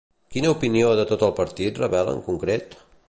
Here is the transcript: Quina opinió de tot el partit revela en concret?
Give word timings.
Quina 0.35 0.53
opinió 0.53 0.87
de 0.99 1.05
tot 1.11 1.25
el 1.27 1.35
partit 1.41 1.83
revela 1.83 2.17
en 2.19 2.25
concret? 2.31 2.77